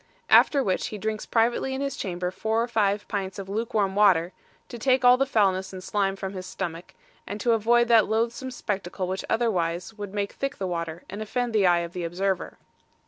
[0.31, 3.93] After which he drinks privately in his chamber four or five pints of luke warm
[3.93, 4.33] water,
[4.67, 6.95] to take all the foulness and slime from his stomach,
[7.27, 11.53] and to avoid that loathsome spectacle which otherwise would make thick the water, and offend
[11.53, 12.57] the eye of the observer.